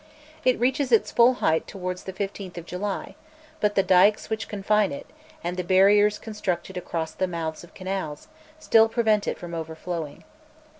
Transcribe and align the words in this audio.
It 0.43 0.59
reaches 0.59 0.91
its 0.91 1.11
full 1.11 1.35
height 1.45 1.67
towards 1.67 2.05
the 2.05 2.11
15th 2.13 2.57
of 2.57 2.65
July; 2.65 3.13
but 3.59 3.75
the 3.75 3.83
dykes 3.83 4.31
which 4.31 4.47
confine 4.47 4.91
it, 4.91 5.05
and 5.43 5.57
the 5.57 5.63
barriers 5.63 6.17
constructed 6.17 6.75
across 6.75 7.11
the 7.11 7.27
mouths 7.27 7.63
of 7.63 7.75
canals, 7.75 8.27
still 8.57 8.89
prevent 8.89 9.27
it 9.27 9.37
from 9.37 9.53
overflowing. 9.53 10.23